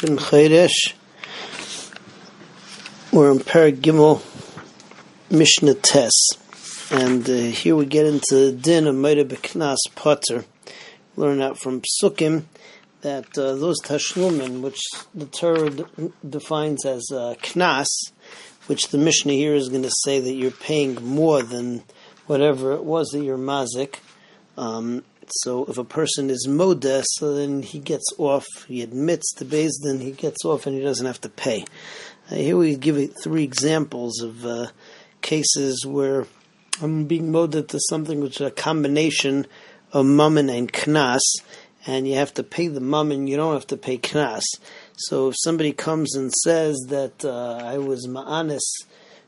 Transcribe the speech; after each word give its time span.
Ben 0.00 0.16
Chodesh. 0.16 0.94
We're 3.12 3.32
in 3.32 3.38
Perek 3.40 3.80
Gimel, 3.82 4.22
Mishnah 5.30 5.74
Tes, 5.74 6.12
and 6.90 7.28
uh, 7.28 7.32
here 7.34 7.76
we 7.76 7.84
get 7.84 8.06
into 8.06 8.34
the 8.34 8.52
din 8.52 8.86
of 8.86 8.94
Meida 8.94 9.26
Beknas 9.26 9.76
Potter. 9.94 10.46
Learn 11.16 11.42
out 11.42 11.58
from 11.58 11.82
Psukim 11.82 12.44
that 13.02 13.36
uh, 13.36 13.56
those 13.56 13.82
Tashlumin, 13.82 14.62
which 14.62 14.80
the 15.14 15.26
Torah 15.26 15.68
d- 15.68 15.84
defines 16.26 16.86
as 16.86 17.06
uh, 17.12 17.34
Knas, 17.42 17.88
which 18.68 18.88
the 18.88 18.98
Mishnah 18.98 19.34
here 19.34 19.54
is 19.54 19.68
going 19.68 19.82
to 19.82 19.92
say 20.04 20.18
that 20.18 20.32
you're 20.32 20.50
paying 20.50 20.94
more 21.04 21.42
than 21.42 21.82
whatever 22.26 22.72
it 22.72 22.84
was 22.84 23.08
that 23.08 23.22
you're 23.22 23.36
mazik. 23.36 23.96
Um, 24.56 25.04
so 25.32 25.64
if 25.66 25.78
a 25.78 25.84
person 25.84 26.30
is 26.30 26.46
modest, 26.48 27.08
so 27.14 27.34
then 27.34 27.62
he 27.62 27.78
gets 27.78 28.06
off, 28.18 28.46
he 28.68 28.82
admits 28.82 29.32
to 29.34 29.44
Beis 29.44 29.72
Din, 29.82 30.00
he 30.00 30.12
gets 30.12 30.44
off 30.44 30.66
and 30.66 30.76
he 30.76 30.82
doesn't 30.82 31.06
have 31.06 31.20
to 31.22 31.28
pay. 31.28 31.64
Uh, 32.30 32.36
here 32.36 32.56
we 32.56 32.76
give 32.76 33.14
three 33.22 33.44
examples 33.44 34.20
of 34.20 34.44
uh, 34.44 34.68
cases 35.22 35.84
where 35.86 36.26
I'm 36.82 37.04
being 37.04 37.32
moded 37.32 37.68
to 37.70 37.80
something 37.88 38.20
which 38.20 38.40
is 38.40 38.46
a 38.46 38.50
combination 38.50 39.46
of 39.92 40.06
mammon 40.06 40.48
and 40.48 40.72
knas, 40.72 41.20
and 41.86 42.06
you 42.06 42.14
have 42.14 42.34
to 42.34 42.42
pay 42.42 42.68
the 42.68 42.80
mammon, 42.80 43.26
you 43.26 43.36
don't 43.36 43.54
have 43.54 43.66
to 43.68 43.76
pay 43.76 43.98
knas. 43.98 44.44
So 44.96 45.28
if 45.28 45.36
somebody 45.38 45.72
comes 45.72 46.14
and 46.14 46.32
says 46.32 46.76
that 46.88 47.24
uh, 47.24 47.60
I 47.64 47.78
was 47.78 48.06
ma'anis 48.06 48.60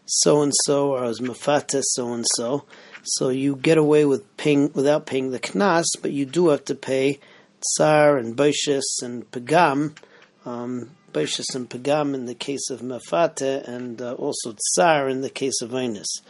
so 0.07 0.43
and 0.43 0.53
so, 0.67 0.91
or 0.93 1.05
I 1.05 1.07
was 1.07 1.21
mafates 1.21 1.83
so 1.85 2.13
and 2.13 2.25
so, 2.35 2.65
so 3.03 3.29
you 3.29 3.57
get 3.57 3.79
away 3.79 4.05
with 4.05 4.37
paying 4.37 4.73
without 4.73 5.07
paying 5.07 5.31
the 5.31 5.41
knas, 5.41 5.87
but 6.01 6.13
you 6.13 6.25
do 6.25 6.49
have 6.49 6.65
to 6.67 6.75
pay 6.75 7.19
tsar 7.61 8.17
and 8.17 8.37
baishis 8.37 9.03
and 9.03 9.31
pagam, 9.31 9.97
um, 10.45 10.91
baishis 11.13 11.55
and 11.55 11.69
pagam 11.69 12.15
in 12.15 12.27
the 12.27 12.35
case 12.35 12.71
of 12.71 12.81
mafate, 12.81 13.67
and 13.67 14.01
uh, 14.01 14.15
also 14.15 14.55
tsar 14.57 15.09
in 15.09 15.21
the 15.21 15.31
case 15.31 15.61
of 15.63 15.71
einus. 15.71 16.21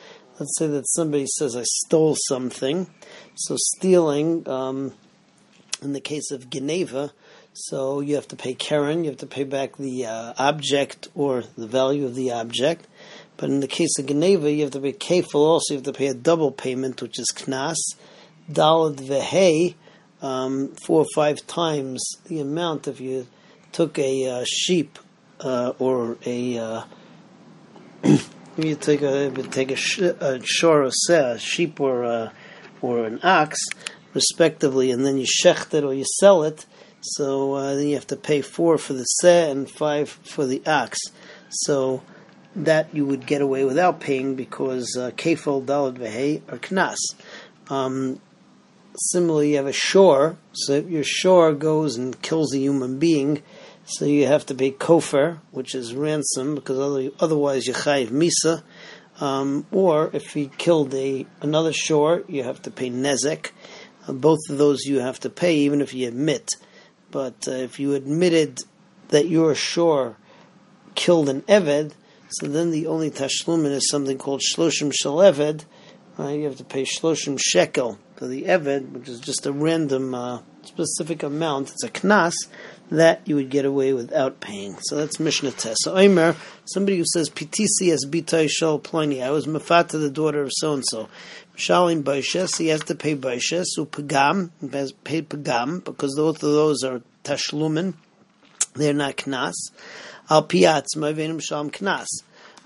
Let's 0.40 0.58
say 0.58 0.66
that 0.68 0.88
somebody 0.88 1.26
says 1.26 1.54
I 1.54 1.62
stole 1.62 2.16
something, 2.28 2.88
so 3.34 3.56
stealing 3.58 4.48
um, 4.48 4.92
in 5.82 5.92
the 5.92 6.00
case 6.00 6.30
of 6.30 6.48
Geneva. 6.48 7.12
So 7.54 8.00
you 8.00 8.14
have 8.14 8.28
to 8.28 8.36
pay 8.36 8.54
Karen, 8.54 9.04
you 9.04 9.10
have 9.10 9.18
to 9.18 9.26
pay 9.26 9.44
back 9.44 9.76
the 9.76 10.06
uh, 10.06 10.32
object 10.38 11.08
or 11.14 11.44
the 11.58 11.66
value 11.66 12.06
of 12.06 12.14
the 12.14 12.32
object. 12.32 12.86
But 13.42 13.50
in 13.50 13.58
the 13.58 13.66
case 13.66 13.98
of 13.98 14.06
Geneva, 14.06 14.52
you 14.52 14.62
have 14.62 14.70
to 14.70 14.78
be 14.78 14.92
careful 14.92 15.44
Also, 15.44 15.74
you 15.74 15.78
have 15.78 15.84
to 15.86 15.92
pay 15.92 16.06
a 16.06 16.14
double 16.14 16.52
payment, 16.52 17.02
which 17.02 17.18
is 17.18 17.26
knas, 17.34 17.74
dalad 18.48 19.00
vehe, 19.00 19.74
um, 20.22 20.68
four 20.86 21.00
or 21.00 21.06
five 21.12 21.44
times 21.48 22.00
the 22.26 22.38
amount 22.38 22.86
if 22.86 23.00
you 23.00 23.26
took 23.72 23.98
a 23.98 24.28
uh, 24.28 24.44
sheep 24.46 24.96
uh, 25.40 25.72
or 25.80 26.18
a 26.24 26.56
uh, 26.56 26.84
you 28.56 28.76
take 28.76 29.02
a 29.02 29.32
take 29.50 29.72
a, 29.72 29.76
sh- 29.76 29.98
a 29.98 30.40
a 30.40 31.38
sheep 31.40 31.80
or 31.80 32.04
a, 32.04 32.32
or 32.80 33.04
an 33.06 33.18
ox, 33.24 33.58
respectively, 34.14 34.92
and 34.92 35.04
then 35.04 35.18
you 35.18 35.26
shecht 35.26 35.74
it 35.74 35.82
or 35.82 35.92
you 35.92 36.04
sell 36.20 36.44
it. 36.44 36.64
So 37.00 37.54
uh, 37.54 37.74
then 37.74 37.88
you 37.88 37.96
have 37.96 38.06
to 38.06 38.16
pay 38.16 38.40
four 38.40 38.78
for 38.78 38.92
the 38.92 39.02
seh 39.02 39.50
and 39.50 39.68
five 39.68 40.10
for 40.10 40.46
the 40.46 40.62
ox. 40.64 40.96
So 41.50 42.04
that 42.54 42.94
you 42.94 43.06
would 43.06 43.26
get 43.26 43.40
away 43.40 43.64
without 43.64 44.00
paying 44.00 44.34
because 44.34 44.96
uh, 44.98 45.10
kefil 45.12 45.64
dalad 45.64 45.98
vehe 45.98 46.42
are 46.52 46.58
knas. 46.58 46.98
Um, 47.68 48.20
similarly, 48.96 49.52
you 49.52 49.56
have 49.56 49.66
a 49.66 49.72
shore. 49.72 50.36
So 50.52 50.74
if 50.74 50.88
your 50.88 51.04
shore 51.04 51.52
goes 51.52 51.96
and 51.96 52.20
kills 52.20 52.54
a 52.54 52.58
human 52.58 52.98
being, 52.98 53.42
so 53.84 54.04
you 54.04 54.26
have 54.26 54.46
to 54.46 54.54
pay 54.54 54.70
kofar, 54.70 55.38
which 55.50 55.74
is 55.74 55.94
ransom, 55.94 56.54
because 56.54 57.10
otherwise 57.18 57.66
you 57.66 57.74
chayiv 57.74 58.08
misa. 58.08 58.62
Um, 59.20 59.66
or 59.70 60.10
if 60.12 60.32
he 60.32 60.50
killed 60.58 60.94
a 60.94 61.26
another 61.40 61.72
shore, 61.72 62.24
you 62.28 62.42
have 62.44 62.62
to 62.62 62.70
pay 62.70 62.90
nezek. 62.90 63.50
Uh, 64.06 64.12
both 64.12 64.38
of 64.48 64.58
those 64.58 64.84
you 64.84 65.00
have 65.00 65.20
to 65.20 65.30
pay, 65.30 65.56
even 65.56 65.80
if 65.80 65.94
you 65.94 66.08
admit. 66.08 66.50
But 67.10 67.46
uh, 67.46 67.52
if 67.52 67.78
you 67.78 67.94
admitted 67.94 68.60
that 69.08 69.28
your 69.28 69.54
shore 69.54 70.16
killed 70.94 71.28
an 71.28 71.42
eved, 71.42 71.92
so 72.32 72.46
then 72.48 72.70
the 72.70 72.86
only 72.86 73.10
tashlumin 73.10 73.72
is 73.72 73.88
something 73.88 74.18
called 74.18 74.40
shloshim 74.40 74.92
shel 74.92 75.16
eved. 75.16 75.64
Right? 76.18 76.38
You 76.38 76.44
have 76.44 76.56
to 76.56 76.64
pay 76.64 76.84
shloshim 76.84 77.38
shekel 77.40 77.98
for 78.16 78.26
the 78.26 78.44
eved, 78.44 78.90
which 78.90 79.08
is 79.08 79.20
just 79.20 79.46
a 79.46 79.52
random 79.52 80.14
uh, 80.14 80.40
specific 80.62 81.22
amount. 81.22 81.70
It's 81.70 81.84
a 81.84 81.88
knas 81.88 82.34
that 82.90 83.22
you 83.26 83.36
would 83.36 83.48
get 83.48 83.64
away 83.64 83.92
without 83.92 84.40
paying. 84.40 84.76
So 84.82 84.96
that's 84.96 85.18
Mishnah 85.18 85.52
Tes. 85.52 85.76
So 85.80 85.96
Omer, 85.96 86.36
somebody 86.66 86.98
who 86.98 87.04
says 87.06 87.28
as 87.28 87.36
bitay 87.36 88.48
shel 88.50 88.78
ploni, 88.78 89.22
I 89.22 89.30
was 89.30 89.46
mafata 89.46 89.92
the 89.92 90.10
daughter 90.10 90.42
of 90.42 90.50
so 90.52 90.74
and 90.74 90.84
so. 90.86 91.08
Shalim 91.56 92.02
baishes, 92.02 92.58
he 92.58 92.68
has 92.68 92.82
to 92.84 92.94
pay 92.94 93.14
baishes. 93.14 93.64
So 93.74 93.86
pagam, 93.86 94.50
he 94.60 94.68
has 94.76 94.92
paid 94.92 95.28
pagam 95.30 95.84
because 95.84 96.14
both 96.16 96.36
of 96.36 96.52
those 96.52 96.82
are 96.84 97.02
tashlumin. 97.24 97.94
They're 98.74 98.94
not 98.94 99.16
knas. 99.16 99.52
Al 100.30 100.46
piatz 100.46 100.96
ma'ivenim 100.96 101.42
shalom 101.42 101.70
knas. 101.70 102.06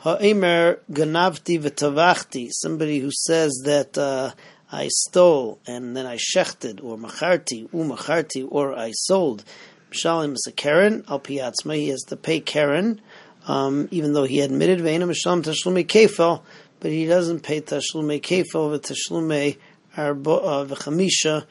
Ha'emer 0.00 0.78
ganavti 0.92 1.58
v'tavachti. 1.58 2.50
Somebody 2.52 3.00
who 3.00 3.10
says 3.10 3.62
that 3.64 3.96
uh, 3.96 4.32
I 4.70 4.88
stole 4.88 5.58
and 5.66 5.96
then 5.96 6.06
I 6.06 6.16
shechted, 6.16 6.84
or 6.84 6.98
macharti, 6.98 7.68
umacharti 7.70 8.46
or 8.50 8.76
I 8.76 8.92
sold. 8.92 9.42
Mishalim 9.90 10.34
is 10.34 10.44
a 10.46 10.52
Karen. 10.52 11.04
Al 11.08 11.18
piatzma, 11.18 11.76
he 11.76 11.88
has 11.88 12.02
to 12.02 12.16
pay 12.16 12.40
Karen, 12.40 13.00
um, 13.48 13.88
even 13.90 14.12
though 14.12 14.24
he 14.24 14.40
admitted 14.40 14.80
ve'enim 14.80 15.14
shalom 15.16 15.42
tashlume 15.42 15.86
kefel, 15.86 16.42
but 16.80 16.90
he 16.90 17.06
doesn't 17.06 17.40
pay 17.40 17.62
tashlume 17.62 18.20
kefel 18.20 18.78
v'tashlume 18.78 19.56
arba 19.96 20.30
uh, 20.30 20.64
v'chamisha 20.66 21.46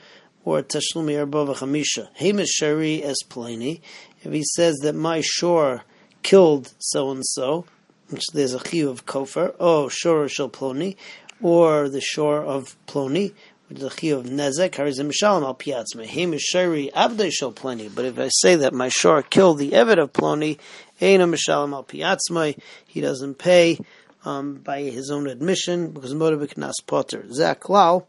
or 0.46 0.62
tashlume 0.62 1.18
arba 1.20 1.46
v'chamisha. 1.46 2.08
Hamish 2.20 2.50
shari 2.50 3.04
es 3.04 3.18
pleni. 3.28 3.82
If 4.24 4.32
he 4.32 4.44
says 4.44 4.76
that 4.84 4.94
my 4.94 5.22
shore 5.22 5.84
killed 6.26 6.74
so 6.80 7.12
and 7.12 7.24
so, 7.24 7.66
which 8.10 8.26
there's 8.34 8.56
a 8.56 8.60
chiyuv 8.60 8.90
of 8.90 9.06
kofar, 9.06 9.54
oh 9.60 9.88
shore 9.90 10.28
shel 10.28 10.50
ploni, 10.50 10.96
or 11.40 11.88
the 11.88 12.02
shore 12.02 12.44
of 12.44 12.76
ploni, 12.88 13.32
which 13.70 13.78
is 13.78 13.84
a 13.84 13.90
chiyuv 13.92 14.22
of 14.22 14.26
nezek, 14.26 14.72
harizim 14.72 15.12
shalom 15.14 15.44
al 15.44 15.54
piatzme, 15.54 16.04
him 16.04 16.36
shari 16.40 16.90
avdei 16.96 17.32
shel 17.32 17.54
ploni. 17.54 17.94
But 17.94 18.06
if 18.06 18.18
I 18.18 18.30
say 18.30 18.56
that 18.56 18.74
my 18.74 18.90
shore 18.90 19.22
killed 19.22 19.60
the 19.60 19.72
eved 19.72 20.00
of 20.00 20.14
ploni, 20.14 20.58
eina 21.00 21.30
mishalom 21.32 21.74
al 21.74 21.84
piatzme, 21.84 22.58
he 22.88 23.02
doesn't 23.02 23.36
pay 23.36 23.78
um, 24.26 24.56
by 24.56 24.82
his 24.82 25.12
own 25.12 25.28
admission 25.28 25.92
because 25.92 26.16
motivik 26.16 26.58
nas 26.58 26.82
potter. 26.88 27.24
Zaklal, 27.30 28.08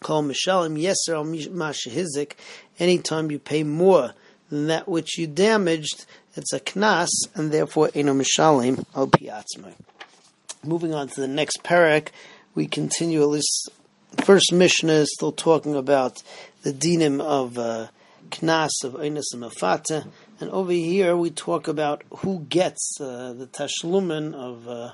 call 0.00 0.22
mishalim 0.22 0.78
yeser 0.78 1.14
al 1.14 1.24
mashihizik. 1.24 2.32
Anytime 2.78 3.30
you 3.30 3.38
pay 3.38 3.62
more 3.62 4.12
than 4.50 4.66
that 4.66 4.86
which 4.86 5.16
you 5.16 5.26
damaged, 5.26 6.04
it's 6.36 6.52
a 6.52 6.60
knas, 6.60 7.08
and 7.34 7.52
therefore 7.52 7.90
eno 7.94 8.14
mishalim 8.14 8.84
al 8.94 9.08
piatzmai. 9.08 9.74
Moving 10.64 10.94
on 10.94 11.08
to 11.08 11.20
the 11.20 11.28
next 11.28 11.62
perek, 11.62 12.08
we 12.54 12.66
continue 12.66 13.22
at 13.22 13.28
least 13.28 13.70
first 14.24 14.52
Mishnah 14.52 14.92
is 14.92 15.12
still 15.14 15.32
talking 15.32 15.74
about 15.74 16.22
the 16.62 16.72
dinim 16.72 17.20
of 17.20 17.58
uh, 17.58 17.88
knas 18.30 18.70
of 18.84 18.94
einas 18.94 19.32
and 19.32 20.12
and 20.40 20.50
over 20.50 20.72
here 20.72 21.16
we 21.16 21.30
talk 21.30 21.68
about 21.68 22.02
who 22.18 22.40
gets 22.48 22.98
uh, 23.00 23.34
the 23.36 23.46
tashlumen 23.46 24.34
of 24.34 24.68
uh, 24.68 24.92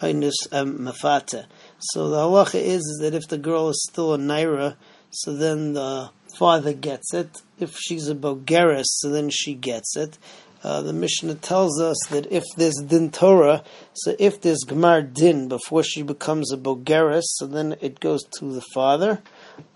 einas 0.00 0.34
and 0.52 0.80
mafata. 0.80 1.46
So 1.78 2.08
the 2.08 2.16
halacha 2.16 2.60
is, 2.60 2.82
is 2.82 2.98
that 3.02 3.14
if 3.14 3.28
the 3.28 3.38
girl 3.38 3.70
is 3.70 3.86
still 3.88 4.14
a 4.14 4.18
naira, 4.18 4.76
so 5.10 5.34
then 5.34 5.74
the 5.74 6.10
father 6.36 6.72
gets 6.72 7.14
it. 7.14 7.42
If 7.58 7.76
she's 7.76 8.08
a 8.08 8.14
bogeres, 8.14 8.84
so 8.86 9.10
then 9.10 9.30
she 9.30 9.54
gets 9.54 9.96
it. 9.96 10.18
Uh, 10.64 10.80
the 10.80 10.94
Mishnah 10.94 11.34
tells 11.34 11.78
us 11.78 11.98
that 12.08 12.32
if 12.32 12.42
there's 12.56 12.82
din 12.86 13.10
Torah, 13.10 13.62
so 13.92 14.16
if 14.18 14.40
there's 14.40 14.64
Gemar 14.66 15.02
din 15.02 15.46
before 15.46 15.82
she 15.82 16.02
becomes 16.02 16.50
a 16.50 16.56
Bogeris, 16.56 17.24
so 17.26 17.46
then 17.46 17.76
it 17.82 18.00
goes 18.00 18.22
to 18.38 18.46
the 18.46 18.64
father. 18.72 19.20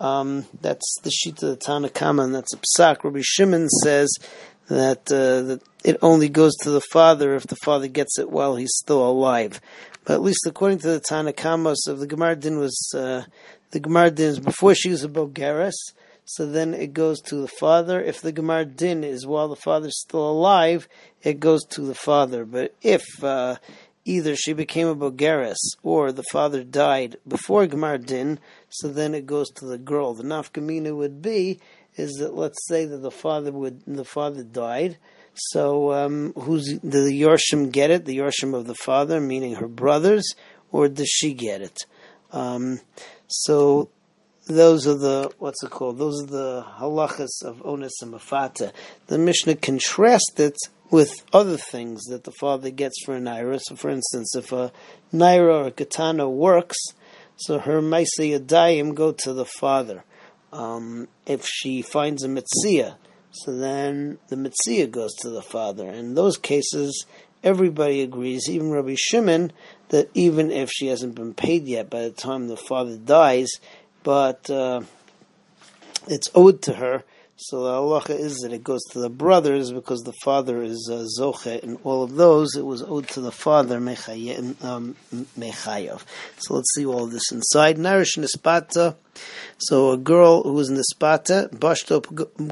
Um, 0.01 0.47
that's 0.61 0.95
the 1.03 1.11
sheet 1.11 1.43
of 1.43 1.49
the 1.49 1.55
Tanna 1.57 1.89
Kamma, 1.89 2.23
and 2.23 2.33
that's 2.33 2.55
a 2.55 2.57
psak. 2.57 3.03
Rabbi 3.03 3.21
Shimon 3.21 3.69
says 3.83 4.11
that, 4.67 5.11
uh, 5.11 5.43
that 5.43 5.61
it 5.83 5.97
only 6.01 6.27
goes 6.27 6.55
to 6.63 6.71
the 6.71 6.81
father 6.91 7.35
if 7.35 7.45
the 7.45 7.57
father 7.63 7.87
gets 7.87 8.17
it 8.17 8.31
while 8.31 8.55
he's 8.55 8.73
still 8.73 9.07
alive. 9.07 9.61
But 10.05 10.13
at 10.13 10.23
least 10.23 10.47
according 10.47 10.79
to 10.79 10.87
the 10.87 10.99
Tanna 10.99 11.33
Kamma, 11.33 11.75
so 11.77 11.93
the 11.93 12.07
Gemar 12.07 12.39
din 12.39 12.57
was 12.57 12.91
uh, 12.97 13.25
the 13.69 13.79
Gemar 13.79 14.13
din 14.13 14.29
is 14.29 14.39
before 14.39 14.73
she 14.73 14.89
was 14.89 15.03
a 15.03 15.07
Bogeris 15.07 15.75
so 16.29 16.45
then 16.45 16.75
it 16.75 16.93
goes 16.93 17.19
to 17.21 17.37
the 17.37 17.47
father. 17.47 17.99
If 17.99 18.21
the 18.21 18.31
Gemar 18.31 18.63
Din 18.63 19.03
is 19.03 19.25
while 19.25 19.47
the 19.47 19.55
father's 19.55 19.99
still 19.99 20.29
alive, 20.29 20.87
it 21.23 21.39
goes 21.39 21.65
to 21.71 21.81
the 21.81 21.95
father. 21.95 22.45
But 22.45 22.75
if 22.83 23.23
uh, 23.23 23.55
either 24.05 24.35
she 24.35 24.53
became 24.53 24.87
a 24.87 24.95
Bogeres 24.95 25.57
or 25.81 26.11
the 26.11 26.21
father 26.31 26.63
died 26.63 27.17
before 27.27 27.65
Gemar 27.65 27.97
Din, 27.97 28.37
so 28.69 28.89
then 28.89 29.15
it 29.15 29.25
goes 29.25 29.49
to 29.55 29.65
the 29.65 29.79
girl. 29.79 30.13
The 30.13 30.21
nafkamina 30.21 30.95
would 30.95 31.19
be 31.19 31.59
is 31.95 32.17
that 32.19 32.35
let's 32.35 32.59
say 32.67 32.85
that 32.85 32.97
the 32.97 33.09
father 33.09 33.51
would 33.51 33.81
the 33.87 34.05
father 34.05 34.43
died, 34.43 34.99
So, 35.33 35.93
um, 35.93 36.33
who's 36.33 36.77
did 36.77 36.91
the 36.91 37.21
Yorshim 37.21 37.71
get 37.71 37.89
it? 37.89 38.05
The 38.05 38.19
Yorshim 38.19 38.53
of 38.53 38.67
the 38.67 38.75
father, 38.75 39.19
meaning 39.19 39.55
her 39.55 39.67
brothers, 39.67 40.35
or 40.71 40.89
does 40.89 41.09
she 41.09 41.33
get 41.33 41.63
it? 41.63 41.85
Um, 42.31 42.81
so, 43.25 43.89
those 44.49 44.87
are 44.87 44.97
the 44.97 45.31
what's 45.37 45.63
it 45.63 45.69
called? 45.69 45.97
Those 45.97 46.23
are 46.23 46.27
the 46.27 46.65
halachas 46.79 47.43
of 47.43 47.61
ones 47.61 47.93
and 48.01 48.13
mafata. 48.13 48.73
The 49.07 49.17
Mishnah 49.17 49.55
contrasts 49.55 50.39
it 50.39 50.57
with 50.89 51.23
other 51.31 51.57
things 51.57 52.03
that 52.05 52.23
the 52.23 52.31
father 52.31 52.71
gets 52.71 53.03
for 53.05 53.15
a 53.15 53.19
naira. 53.19 53.59
So, 53.61 53.75
for 53.75 53.89
instance, 53.89 54.35
if 54.35 54.51
a 54.51 54.71
naira 55.13 55.63
or 55.63 55.67
a 55.67 55.71
katana 55.71 56.27
works, 56.27 56.77
so 57.37 57.59
her 57.59 57.81
yadayim 57.81 58.95
go 58.95 59.11
to 59.11 59.33
the 59.33 59.45
father. 59.45 60.03
Um, 60.51 61.07
if 61.27 61.45
she 61.45 61.83
finds 61.83 62.23
a 62.23 62.27
mitzia, 62.27 62.95
so 63.31 63.55
then 63.55 64.17
the 64.29 64.35
mitzia 64.35 64.89
goes 64.89 65.13
to 65.17 65.29
the 65.29 65.43
father. 65.43 65.87
In 65.87 66.15
those 66.15 66.37
cases, 66.37 67.05
everybody 67.43 68.01
agrees, 68.01 68.49
even 68.49 68.71
Rabbi 68.71 68.95
Shimon, 68.97 69.53
that 69.89 70.09
even 70.15 70.51
if 70.51 70.71
she 70.71 70.87
hasn't 70.87 71.13
been 71.13 71.35
paid 71.35 71.67
yet 71.67 71.89
by 71.89 72.01
the 72.01 72.11
time 72.11 72.47
the 72.47 72.57
father 72.57 72.97
dies, 72.97 73.51
but 74.03 74.49
uh, 74.49 74.81
it's 76.07 76.29
owed 76.35 76.61
to 76.63 76.73
her, 76.73 77.03
so 77.41 77.63
the 77.63 77.69
halacha 77.69 78.19
is 78.19 78.39
that 78.39 78.51
it 78.51 78.65
goes 78.65 78.83
to 78.91 78.99
the 78.99 79.09
brothers 79.09 79.71
because 79.71 80.01
the 80.01 80.11
father 80.11 80.61
is 80.61 80.89
uh, 80.91 81.05
zoche, 81.17 81.63
and 81.63 81.77
all 81.85 82.03
of 82.03 82.15
those 82.15 82.57
it 82.57 82.65
was 82.65 82.83
owed 82.83 83.07
to 83.09 83.21
the 83.21 83.31
father 83.31 83.79
mechayev. 83.79 84.61
Um, 84.61 84.97
so 86.37 86.53
let's 86.53 86.75
see 86.75 86.85
all 86.85 87.07
this 87.07 87.31
inside. 87.31 87.77
Narish 87.77 88.17
nispata. 88.17 88.97
So 89.57 89.91
a 89.91 89.97
girl 89.97 90.43
who 90.43 90.51
was 90.51 90.67
in 90.67 90.75
the 90.75 90.83
spata, 90.93 91.49
bashto 91.51 92.01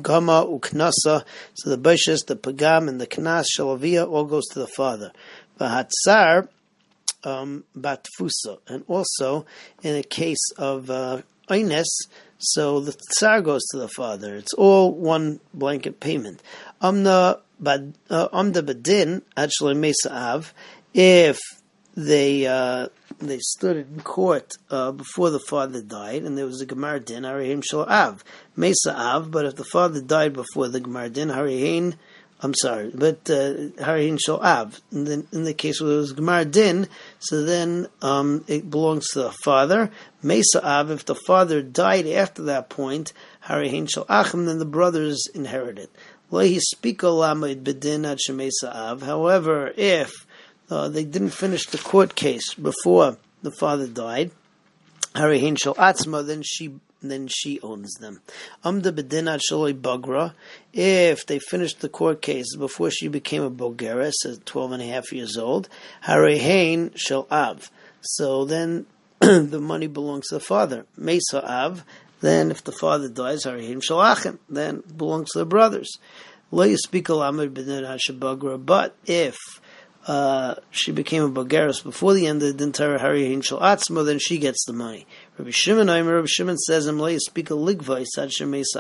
gama 0.01 0.45
uknasa. 0.45 1.25
So 1.53 1.69
the 1.69 1.77
bashas, 1.77 2.25
the 2.25 2.37
pagam, 2.37 2.87
and 2.87 3.01
the 3.01 3.07
knas 3.07 3.47
shalavia 3.57 4.09
all 4.09 4.23
goes 4.23 4.45
to 4.53 4.59
the 4.59 4.67
father. 4.67 5.11
Vahatzar 5.59 6.47
um, 7.25 7.65
batfusa, 7.77 8.59
and 8.67 8.85
also 8.87 9.45
in 9.83 9.95
a 9.95 10.03
case 10.03 10.51
of 10.57 10.89
uh, 10.89 11.23
so 12.39 12.79
the 12.79 12.91
tsar 12.91 13.41
goes 13.41 13.63
to 13.71 13.77
the 13.77 13.87
father. 13.87 14.35
It's 14.35 14.53
all 14.53 14.93
one 14.93 15.39
blanket 15.53 15.99
payment. 15.99 16.41
Uh, 16.81 17.35
amda 17.61 18.61
badin 18.61 19.21
actually 19.35 19.73
mesa'av 19.73 20.51
if 20.93 21.39
they 21.95 22.45
uh, 22.45 22.87
they 23.19 23.39
stood 23.39 23.77
in 23.77 24.01
court 24.01 24.51
uh, 24.69 24.91
before 24.91 25.31
the 25.31 25.39
father 25.39 25.81
died, 25.81 26.23
and 26.23 26.37
there 26.37 26.45
was 26.45 26.61
a 26.61 26.67
gemar 26.67 27.03
din 27.03 27.23
harihim 27.23 27.63
shal 27.63 27.83
av 27.85 28.23
mesa 28.55 28.95
av. 28.95 29.31
But 29.31 29.45
if 29.45 29.55
the 29.55 29.63
father 29.63 30.01
died 30.01 30.33
before 30.33 30.67
the 30.67 30.79
gemar 30.79 31.11
din 31.11 31.29
harihin 31.29 31.95
I'm 32.39 32.53
sorry, 32.53 32.91
but 32.93 33.23
Harihin 33.23 34.13
uh, 34.13 34.17
Shal 34.17 34.43
Av. 34.43 34.79
In 34.91 35.05
the, 35.05 35.25
in 35.31 35.43
the 35.43 35.55
case 35.55 35.81
where 35.81 35.93
it 35.93 35.97
was 35.97 36.13
Gemar 36.13 36.49
Din, 36.49 36.87
so 37.17 37.43
then 37.43 37.87
um, 38.03 38.45
it 38.47 38.69
belongs 38.69 39.07
to 39.13 39.23
the 39.23 39.31
father. 39.43 39.89
Mesa 40.21 40.63
Av, 40.63 40.91
if 40.91 41.05
the 41.05 41.15
father 41.15 41.63
died 41.63 42.05
after 42.05 42.43
that 42.43 42.69
point, 42.69 43.11
Harihin 43.45 43.89
Shal 43.89 44.05
Achim, 44.07 44.45
then 44.45 44.59
the 44.59 44.65
brothers 44.65 45.27
inherit 45.33 45.79
it. 45.79 45.89
However, 46.29 46.53
if 49.77 50.11
uh, 50.69 50.89
they 50.89 51.05
didn't 51.05 51.29
finish 51.29 51.65
the 51.65 51.77
court 51.77 52.15
case 52.15 52.53
before 52.53 53.17
the 53.41 53.51
father 53.51 53.87
died, 53.87 54.31
Harihin 55.15 55.57
Shal 55.57 55.75
Atzma, 55.75 56.27
then 56.27 56.43
she 56.43 56.73
then 57.01 57.27
she 57.27 57.59
owns 57.61 57.93
them. 57.95 58.21
Amda 58.63 58.91
bedinat 58.91 59.41
shaloi 59.49 59.73
bagra. 59.79 60.33
If 60.73 61.25
they 61.25 61.39
finished 61.39 61.81
the 61.81 61.89
court 61.89 62.21
case 62.21 62.55
before 62.55 62.91
she 62.91 63.07
became 63.07 63.43
a 63.43 63.51
bogera, 63.51 64.11
at 64.25 64.45
12 64.45 64.71
and 64.73 64.83
a 64.83 64.85
half 64.85 65.11
years 65.11 65.37
old, 65.37 65.69
harehain 66.05 66.91
shall 66.95 67.27
av. 67.29 67.69
So 68.01 68.45
then 68.45 68.85
the 69.19 69.59
money 69.61 69.87
belongs 69.87 70.27
to 70.27 70.35
the 70.35 70.39
father. 70.39 70.85
Mesa 70.95 71.43
av. 71.45 71.83
Then 72.19 72.49
if 72.49 72.63
the 72.63 72.71
father 72.71 73.09
dies, 73.09 73.43
harehain 73.45 73.83
shall 73.83 74.01
achim. 74.01 74.39
Then 74.49 74.83
belongs 74.95 75.31
to 75.31 75.39
the 75.39 75.45
brothers. 75.45 75.97
But 76.49 76.69
if 79.05 79.61
uh, 80.07 80.55
she 80.71 80.93
became 80.93 81.23
a 81.23 81.29
Bogeres 81.29 81.83
before 81.83 82.13
the 82.13 82.27
end 82.27 82.41
of 82.41 82.57
the 82.57 82.63
entire 82.63 82.97
Harihin 82.97 83.43
Shal 83.43 83.59
Atzma, 83.59 84.05
then 84.05 84.19
she 84.19 84.37
gets 84.37 84.63
the 84.65 84.73
money. 84.73 85.05
Rabbi 85.37 85.51
Shimon, 85.51 85.87
Rabbi 85.87 86.27
Shimon 86.27 86.57
says, 86.57 86.85
speak 86.85 87.49
a 87.49 87.53
ligvai 87.53 88.05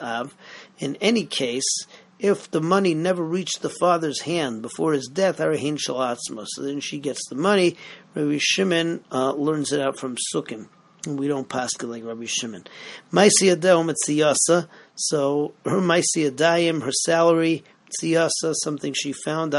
av. 0.01 0.35
In 0.79 0.95
any 1.01 1.25
case, 1.25 1.85
if 2.17 2.49
the 2.49 2.61
money 2.61 2.93
never 2.93 3.23
reached 3.23 3.61
the 3.61 3.69
father's 3.69 4.21
hand 4.21 4.61
before 4.61 4.93
his 4.93 5.07
death, 5.07 5.39
Harihin 5.39 5.77
Shal 5.77 5.97
Atzma, 5.97 6.45
so 6.47 6.63
then 6.63 6.79
she 6.79 6.97
gets 6.97 7.27
the 7.27 7.35
money. 7.35 7.75
Rabbi 8.15 8.37
Shimon 8.39 9.03
uh, 9.11 9.33
learns 9.33 9.73
it 9.73 9.81
out 9.81 9.99
from 9.99 10.15
Sukkim. 10.33 10.69
We 11.05 11.27
don't 11.27 11.47
pass 11.47 11.71
it 11.75 11.83
like 11.83 12.05
Rabbi 12.05 12.25
Shimon. 12.25 12.63
Maisi 13.11 13.53
Adayim 13.53 13.93
Etziyasa, 13.93 14.67
so 14.95 15.53
her 15.65 15.79
Maisi 15.79 16.29
Adayim, 16.29 16.83
her 16.83 16.91
salary, 16.91 17.63
Tziyasa, 17.89 18.53
something 18.53 18.93
she 18.93 19.13
found 19.13 19.53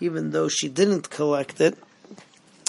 even 0.00 0.30
though 0.30 0.48
she 0.48 0.68
didn't 0.68 1.10
collect 1.10 1.60
it. 1.60 1.76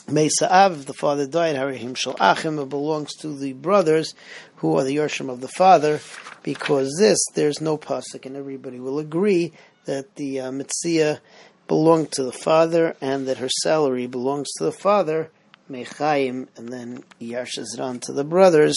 Mesa'av, 0.07 0.71
if 0.71 0.85
the 0.87 0.93
father 0.93 1.27
died, 1.27 1.55
Harihim 1.55 1.95
Shal 1.95 2.15
Achim, 2.19 2.57
it 2.57 2.69
belongs 2.69 3.13
to 3.17 3.27
the 3.37 3.53
brothers 3.53 4.15
who 4.57 4.75
are 4.75 4.83
the 4.83 4.95
Yershim 4.95 5.29
of 5.29 5.41
the 5.41 5.47
father, 5.47 5.99
because 6.41 6.95
this, 6.97 7.19
there's 7.35 7.61
no 7.61 7.77
pasuk, 7.77 8.25
and 8.25 8.35
everybody 8.35 8.79
will 8.79 8.97
agree 8.97 9.53
that 9.85 10.15
the 10.15 10.39
uh, 10.39 10.51
Mitzia 10.51 11.19
belonged 11.67 12.11
to 12.13 12.23
the 12.23 12.31
father 12.31 12.95
and 12.99 13.27
that 13.27 13.37
her 13.37 13.49
salary 13.49 14.07
belongs 14.07 14.49
to 14.57 14.63
the 14.63 14.71
father, 14.71 15.29
Mechaim, 15.69 16.47
and 16.57 16.69
then 16.69 17.03
Yarshes 17.21 18.01
to 18.01 18.11
the 18.11 18.23
brothers, 18.23 18.75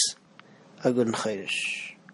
Agun 0.83 1.13
Chayrish. 1.13 1.92